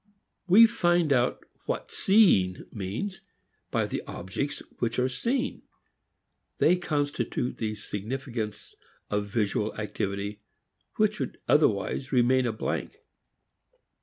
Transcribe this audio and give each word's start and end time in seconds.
We 0.47 0.65
find 0.65 1.13
out 1.13 1.45
what 1.67 1.91
seeing 1.91 2.65
means 2.71 3.21
by 3.69 3.85
the 3.85 4.01
objects 4.07 4.63
which 4.79 4.97
are 4.97 5.07
seen. 5.07 5.61
They 6.57 6.75
constitute 6.75 7.57
the 7.57 7.75
significance 7.75 8.73
of 9.11 9.27
visual 9.27 9.75
activity 9.79 10.39
which 10.95 11.19
would 11.19 11.37
otherwise 11.47 12.11
remain 12.11 12.47
a 12.47 12.51
blank. 12.51 13.03